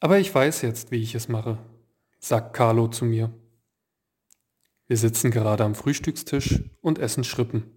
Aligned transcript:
Aber 0.00 0.18
ich 0.18 0.34
weiß 0.34 0.62
jetzt, 0.62 0.90
wie 0.90 1.02
ich 1.02 1.14
es 1.14 1.28
mache, 1.28 1.58
sagt 2.18 2.54
Carlo 2.54 2.88
zu 2.88 3.04
mir. 3.04 3.32
Wir 4.86 4.96
sitzen 4.96 5.30
gerade 5.30 5.62
am 5.62 5.74
Frühstückstisch 5.74 6.64
und 6.80 6.98
essen 6.98 7.22
Schrippen. 7.22 7.70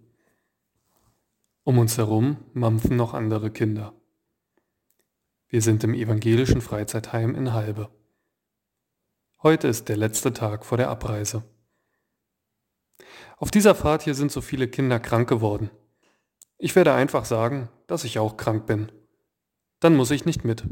Um 1.62 1.78
uns 1.78 1.98
herum 1.98 2.38
mampfen 2.54 2.96
noch 2.96 3.14
andere 3.14 3.50
Kinder. 3.50 3.94
Wir 5.48 5.60
sind 5.60 5.84
im 5.84 5.94
evangelischen 5.94 6.62
Freizeitheim 6.62 7.34
in 7.34 7.52
Halbe. 7.52 7.90
Heute 9.42 9.68
ist 9.68 9.90
der 9.90 9.98
letzte 9.98 10.32
Tag 10.32 10.64
vor 10.64 10.78
der 10.78 10.88
Abreise. 10.88 11.44
Auf 13.36 13.50
dieser 13.50 13.74
Fahrt 13.74 14.02
hier 14.02 14.14
sind 14.14 14.32
so 14.32 14.40
viele 14.40 14.66
Kinder 14.66 14.98
krank 14.98 15.28
geworden. 15.28 15.70
Ich 16.56 16.74
werde 16.74 16.94
einfach 16.94 17.26
sagen, 17.26 17.68
dass 17.86 18.04
ich 18.04 18.18
auch 18.18 18.38
krank 18.38 18.66
bin. 18.66 18.90
Dann 19.80 19.94
muss 19.94 20.10
ich 20.10 20.24
nicht 20.24 20.44
mit. 20.44 20.64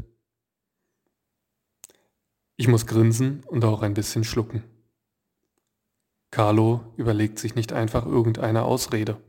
Ich 2.63 2.69
muss 2.69 2.85
grinsen 2.85 3.43
und 3.47 3.65
auch 3.65 3.81
ein 3.81 3.93
bisschen 3.93 4.23
schlucken. 4.23 4.63
Carlo 6.31 6.93
überlegt 6.95 7.37
sich 7.37 7.55
nicht 7.55 7.73
einfach 7.73 8.05
irgendeine 8.05 8.63
Ausrede. 8.63 9.21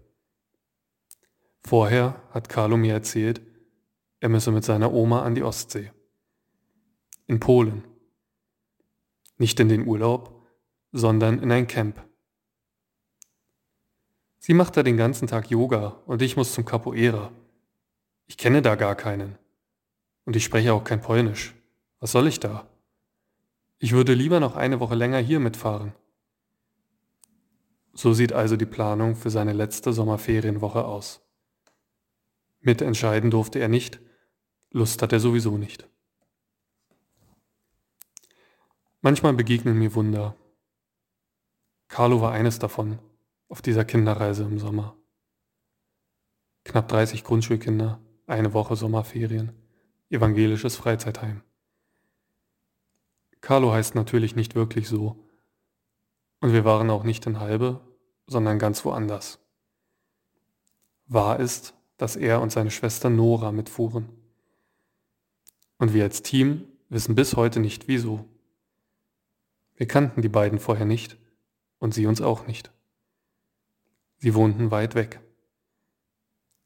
Vorher 1.65 2.23
hat 2.31 2.49
Carlo 2.49 2.77
mir 2.77 2.93
erzählt, 2.93 3.43
er 4.21 4.29
müsse 4.29 4.53
mit 4.53 4.63
seiner 4.65 4.93
Oma 4.93 5.25
an 5.25 5.35
die 5.35 5.43
Ostsee. 5.43 5.91
In 7.27 7.41
Polen. 7.41 7.83
Nicht 9.37 9.59
in 9.59 9.69
den 9.69 9.85
Urlaub, 9.85 10.47
sondern 10.93 11.41
in 11.41 11.51
ein 11.51 11.67
Camp. 11.67 12.01
Sie 14.39 14.55
macht 14.55 14.77
da 14.77 14.85
den 14.85 14.97
ganzen 14.97 15.27
Tag 15.27 15.51
Yoga 15.51 16.01
und 16.07 16.23
ich 16.23 16.37
muss 16.37 16.55
zum 16.55 16.65
Capoeira. 16.65 17.33
Ich 18.27 18.37
kenne 18.39 18.63
da 18.63 18.77
gar 18.77 18.95
keinen. 18.95 19.37
Und 20.25 20.37
ich 20.37 20.45
spreche 20.45 20.73
auch 20.73 20.85
kein 20.85 21.01
Polnisch. 21.01 21.53
Was 21.99 22.13
soll 22.13 22.29
ich 22.29 22.39
da? 22.39 22.69
Ich 23.79 23.93
würde 23.93 24.15
lieber 24.15 24.41
noch 24.41 24.57
eine 24.57 24.81
Woche 24.81 24.95
länger 24.95 25.19
hier 25.19 25.41
mitfahren. 25.41 25.95
So 27.93 28.13
sieht 28.13 28.33
also 28.33 28.57
die 28.57 28.67
Planung 28.67 29.15
für 29.15 29.31
seine 29.31 29.53
letzte 29.53 29.93
Sommerferienwoche 29.93 30.85
aus. 30.85 31.21
Mitentscheiden 32.61 33.31
durfte 33.31 33.59
er 33.59 33.69
nicht, 33.69 34.01
Lust 34.71 35.03
hat 35.03 35.13
er 35.13 35.21
sowieso 35.21 35.57
nicht. 35.57 35.89
Manchmal 39.03 39.35
begegnen 39.35 39.79
mir 39.79 39.95
Wunder. 39.95 40.35
Carlo 41.89 42.21
war 42.21 42.33
eines 42.33 42.59
davon, 42.59 42.99
auf 43.49 43.63
dieser 43.63 43.85
Kinderreise 43.85 44.45
im 44.45 44.59
Sommer. 44.59 44.97
Knapp 46.65 46.89
30 46.89 47.23
Grundschulkinder, 47.23 48.01
eine 48.27 48.55
Woche 48.55 48.75
Sommerferien, 48.75 49.53
evangelisches 50.11 50.77
Freizeitheim. 50.77 51.43
Carlo 53.45 53.75
heißt 53.75 53.95
natürlich 53.95 54.37
nicht 54.37 54.55
wirklich 54.55 54.89
so, 54.89 55.23
und 56.41 56.55
wir 56.55 56.65
waren 56.65 56.89
auch 56.89 57.05
nicht 57.05 57.27
in 57.27 57.41
Halbe, 57.41 57.79
sondern 58.27 58.59
ganz 58.59 58.87
woanders. 58.87 59.39
Wahr 61.09 61.39
ist, 61.41 61.75
dass 61.99 62.17
er 62.17 62.41
und 62.41 62.53
seine 62.53 62.71
Schwester 62.71 63.11
Nora 63.11 63.53
mitfuhren. 63.53 64.09
Und 65.77 65.93
wir 65.93 66.05
als 66.05 66.23
Team 66.23 66.67
wissen 66.89 67.15
bis 67.15 67.37
heute 67.37 67.61
nicht 67.61 67.87
wieso. 67.87 68.25
Wir 69.75 69.89
kannten 69.89 70.23
die 70.23 70.31
beiden 70.31 70.59
vorher 70.59 70.87
nicht 70.87 71.19
und 71.79 71.93
sie 71.93 72.07
uns 72.07 72.23
auch 72.23 72.47
nicht. 72.47 72.73
Sie 74.17 74.35
wohnten 74.35 74.71
weit 74.71 74.95
weg. 74.95 75.21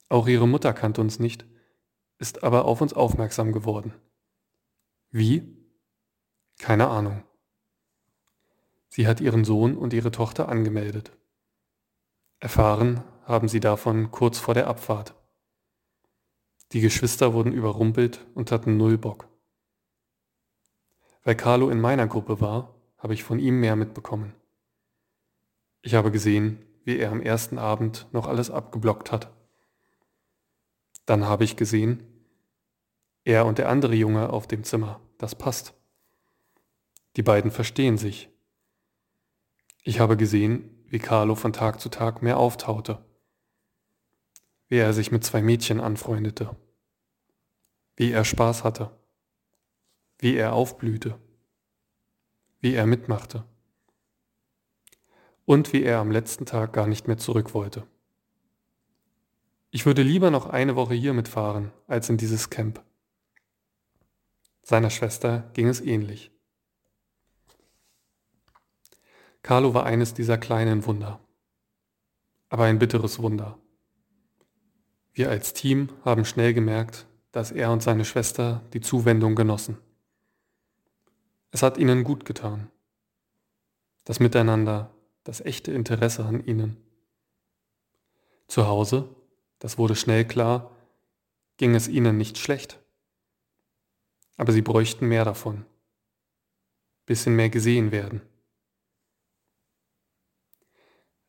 Auch 0.08 0.28
ihre 0.28 0.46
Mutter 0.46 0.72
kannte 0.72 1.00
uns 1.00 1.18
nicht, 1.18 1.44
ist 2.18 2.44
aber 2.44 2.66
auf 2.66 2.80
uns 2.80 2.92
aufmerksam 2.92 3.50
geworden. 3.50 3.94
Wie? 5.10 5.57
Keine 6.58 6.88
Ahnung. 6.88 7.24
Sie 8.88 9.06
hat 9.06 9.20
ihren 9.20 9.44
Sohn 9.44 9.76
und 9.76 9.92
ihre 9.92 10.10
Tochter 10.10 10.48
angemeldet. 10.48 11.12
Erfahren 12.40 13.02
haben 13.24 13.48
sie 13.48 13.60
davon 13.60 14.10
kurz 14.10 14.38
vor 14.38 14.54
der 14.54 14.66
Abfahrt. 14.66 15.14
Die 16.72 16.80
Geschwister 16.80 17.32
wurden 17.32 17.52
überrumpelt 17.52 18.26
und 18.34 18.52
hatten 18.52 18.76
null 18.76 18.98
Bock. 18.98 19.28
Weil 21.24 21.36
Carlo 21.36 21.70
in 21.70 21.80
meiner 21.80 22.06
Gruppe 22.06 22.40
war, 22.40 22.74
habe 22.98 23.14
ich 23.14 23.24
von 23.24 23.38
ihm 23.38 23.60
mehr 23.60 23.76
mitbekommen. 23.76 24.34
Ich 25.82 25.94
habe 25.94 26.10
gesehen, 26.10 26.64
wie 26.84 26.98
er 26.98 27.12
am 27.12 27.22
ersten 27.22 27.58
Abend 27.58 28.06
noch 28.12 28.26
alles 28.26 28.50
abgeblockt 28.50 29.12
hat. 29.12 29.30
Dann 31.06 31.24
habe 31.24 31.44
ich 31.44 31.56
gesehen, 31.56 32.02
er 33.24 33.46
und 33.46 33.58
der 33.58 33.68
andere 33.68 33.94
Junge 33.94 34.30
auf 34.30 34.46
dem 34.46 34.64
Zimmer, 34.64 35.00
das 35.18 35.34
passt. 35.34 35.77
Die 37.18 37.22
beiden 37.22 37.50
verstehen 37.50 37.98
sich 37.98 38.30
ich 39.88 40.00
habe 40.00 40.18
gesehen, 40.18 40.84
wie 40.88 40.98
Carlo 40.98 41.34
von 41.34 41.54
Tag 41.54 41.80
zu 41.80 41.88
Tag 41.88 42.20
mehr 42.20 42.36
auftaute, 42.36 43.02
wie 44.68 44.76
er 44.76 44.92
sich 44.92 45.10
mit 45.10 45.24
zwei 45.24 45.40
Mädchen 45.40 45.80
anfreundete, 45.80 46.54
wie 47.96 48.10
er 48.12 48.26
Spaß 48.26 48.64
hatte, 48.64 48.90
wie 50.18 50.36
er 50.36 50.52
aufblühte, 50.52 51.18
wie 52.60 52.74
er 52.74 52.84
mitmachte 52.84 53.44
und 55.46 55.72
wie 55.72 55.84
er 55.84 56.00
am 56.00 56.10
letzten 56.10 56.44
Tag 56.44 56.74
gar 56.74 56.86
nicht 56.86 57.06
mehr 57.06 57.16
zurück 57.16 57.54
wollte. 57.54 57.86
Ich 59.70 59.86
würde 59.86 60.02
lieber 60.02 60.30
noch 60.30 60.44
eine 60.44 60.76
Woche 60.76 60.92
hier 60.92 61.14
mitfahren, 61.14 61.72
als 61.86 62.10
in 62.10 62.18
dieses 62.18 62.50
Camp. 62.50 62.84
Seiner 64.60 64.90
Schwester 64.90 65.50
ging 65.54 65.68
es 65.68 65.80
ähnlich. 65.80 66.30
Carlo 69.48 69.72
war 69.72 69.86
eines 69.86 70.12
dieser 70.12 70.36
kleinen 70.36 70.84
Wunder. 70.84 71.20
Aber 72.50 72.64
ein 72.64 72.78
bitteres 72.78 73.22
Wunder. 73.22 73.58
Wir 75.14 75.30
als 75.30 75.54
Team 75.54 75.88
haben 76.04 76.26
schnell 76.26 76.52
gemerkt, 76.52 77.06
dass 77.32 77.50
er 77.50 77.72
und 77.72 77.82
seine 77.82 78.04
Schwester 78.04 78.62
die 78.74 78.82
Zuwendung 78.82 79.36
genossen. 79.36 79.78
Es 81.50 81.62
hat 81.62 81.78
ihnen 81.78 82.04
gut 82.04 82.26
getan. 82.26 82.70
Das 84.04 84.20
Miteinander, 84.20 84.90
das 85.24 85.40
echte 85.40 85.72
Interesse 85.72 86.26
an 86.26 86.44
ihnen. 86.44 86.76
Zu 88.48 88.66
Hause, 88.66 89.08
das 89.60 89.78
wurde 89.78 89.96
schnell 89.96 90.26
klar, 90.26 90.70
ging 91.56 91.74
es 91.74 91.88
ihnen 91.88 92.18
nicht 92.18 92.36
schlecht. 92.36 92.78
Aber 94.36 94.52
sie 94.52 94.60
bräuchten 94.60 95.08
mehr 95.08 95.24
davon. 95.24 95.64
Bisschen 97.06 97.34
mehr 97.34 97.48
gesehen 97.48 97.92
werden. 97.92 98.20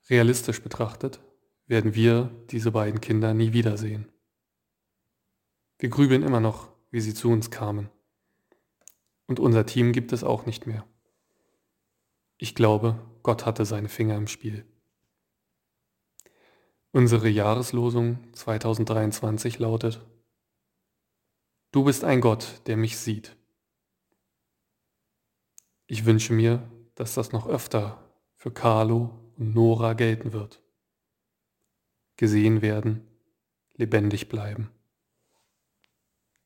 Realistisch 0.09 0.61
betrachtet 0.61 1.21
werden 1.67 1.93
wir 1.93 2.31
diese 2.49 2.71
beiden 2.71 2.99
Kinder 2.99 3.33
nie 3.33 3.53
wiedersehen. 3.53 4.07
Wir 5.77 5.89
grübeln 5.89 6.23
immer 6.23 6.39
noch, 6.39 6.69
wie 6.89 6.99
sie 6.99 7.13
zu 7.13 7.29
uns 7.29 7.51
kamen. 7.51 7.89
Und 9.27 9.39
unser 9.39 9.65
Team 9.65 9.93
gibt 9.93 10.11
es 10.11 10.23
auch 10.23 10.47
nicht 10.47 10.65
mehr. 10.65 10.85
Ich 12.37 12.55
glaube, 12.55 12.99
Gott 13.21 13.45
hatte 13.45 13.65
seine 13.65 13.89
Finger 13.89 14.15
im 14.15 14.27
Spiel. 14.27 14.65
Unsere 16.91 17.29
Jahreslosung 17.29 18.17
2023 18.33 19.59
lautet, 19.59 20.03
Du 21.71 21.83
bist 21.83 22.03
ein 22.03 22.19
Gott, 22.19 22.61
der 22.65 22.77
mich 22.77 22.97
sieht. 22.97 23.37
Ich 25.85 26.05
wünsche 26.05 26.33
mir, 26.33 26.67
dass 26.95 27.13
das 27.13 27.31
noch 27.31 27.45
öfter 27.45 28.03
für 28.35 28.51
Carlo 28.51 29.28
Nora 29.41 29.93
gelten 29.93 30.33
wird. 30.33 30.61
Gesehen 32.17 32.61
werden, 32.61 33.07
lebendig 33.75 34.27
bleiben. 34.27 34.69